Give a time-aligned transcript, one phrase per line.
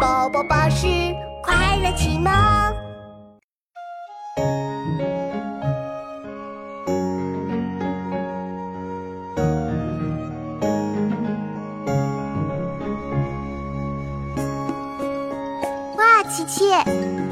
[0.00, 0.86] 宝宝巴士
[1.42, 2.32] 快乐启蒙。
[15.96, 16.70] 哇，琪琪，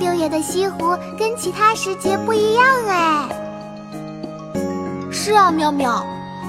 [0.01, 3.29] 六月的西湖跟其他时节不一样哎。
[5.13, 6.05] 是啊，妙妙，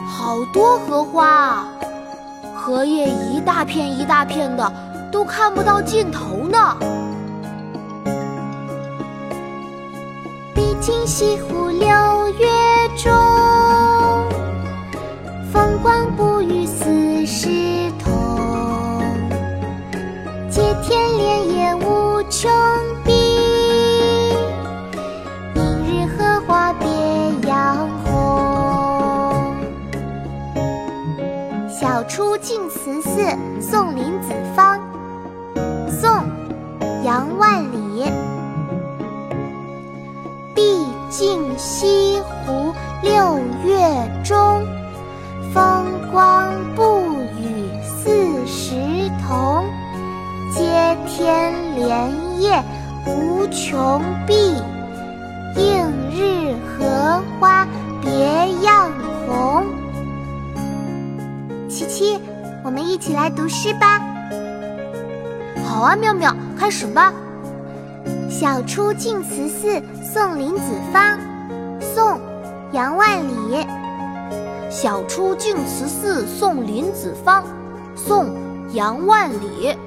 [0.08, 1.68] 好多荷花啊，
[2.56, 4.72] 荷叶一大片一大片的，
[5.12, 6.78] 都看不到尽头呢。
[10.54, 11.88] 毕竟西湖六
[12.40, 12.48] 月
[12.96, 13.12] 中，
[15.52, 18.14] 风光不与四时同。
[20.50, 22.50] 接天莲叶无穷
[23.04, 23.12] 碧，
[25.56, 26.88] 映日荷花别
[27.48, 29.56] 样红。
[31.70, 33.20] 晓出净慈寺
[33.62, 34.80] 送林子方，
[36.00, 36.10] 宋·
[37.04, 38.06] 杨万里。
[40.54, 43.80] 毕竟西湖六月
[44.24, 44.64] 中，
[45.52, 47.02] 风光不
[47.40, 48.76] 与四时
[49.26, 49.66] 同。
[50.54, 52.64] 接天莲叶
[53.08, 54.54] 无穷碧，
[55.56, 57.68] 映日荷花
[58.02, 58.92] 别样
[59.26, 59.66] 红。
[61.68, 62.20] 琪琪，
[62.64, 64.07] 我们一起来读诗吧。
[65.78, 67.14] 好啊，妙妙，开始吧。
[68.32, 71.20] 晓出净慈寺送林子方，
[71.80, 72.14] 宋·
[72.72, 73.64] 杨万里。
[74.72, 77.44] 晓出净慈寺送林子方，
[77.96, 78.26] 宋·
[78.74, 79.78] 杨万里。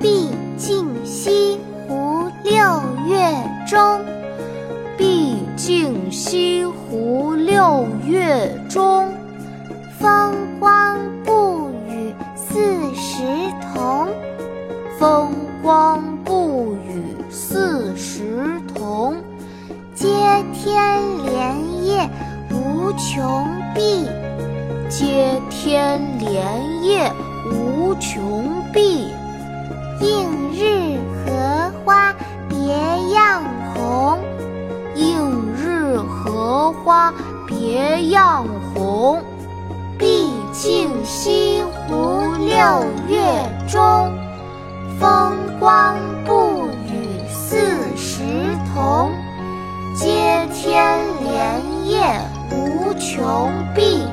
[0.00, 3.24] 毕竟西湖六月
[3.64, 4.00] 中，
[4.98, 9.01] 毕竟西湖六月中，
[20.62, 22.08] 天莲叶
[22.52, 24.06] 无穷碧，
[24.88, 26.40] 接天莲
[26.84, 27.12] 叶
[27.50, 29.12] 无穷碧。
[30.00, 32.14] 映日荷花
[32.48, 32.68] 别
[33.12, 33.42] 样
[33.74, 34.20] 红，
[34.94, 37.12] 映日荷花
[37.44, 39.20] 别样红。
[39.98, 43.20] 毕竟西湖六月
[43.66, 44.12] 中，
[45.00, 45.91] 风光
[53.02, 54.06] 穷碧，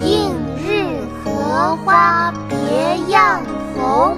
[0.00, 3.40] 映日荷花别样
[3.76, 4.16] 红。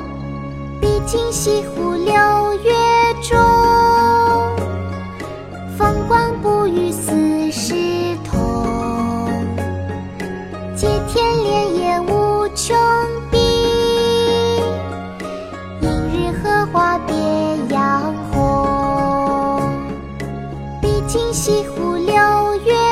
[0.81, 2.15] 毕竟西湖六
[2.62, 2.72] 月
[3.21, 3.39] 中，
[5.77, 7.75] 风光不与四时
[8.25, 9.28] 同。
[10.75, 12.75] 接天莲叶无穷
[13.31, 13.39] 碧，
[15.83, 17.15] 映日荷花别
[17.69, 19.61] 样红。
[20.81, 22.15] 毕竟西湖六
[22.65, 22.84] 月。